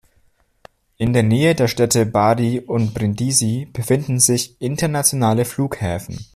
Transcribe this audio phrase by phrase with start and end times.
[0.97, 6.17] In der Nähe der Städte Bari und Brindisi befinden sich internationale Flughäfen.